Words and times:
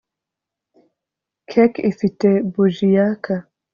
Cake 1.51 1.79
ifite 1.91 2.27
buji 2.51 2.87
yaka 2.95 3.35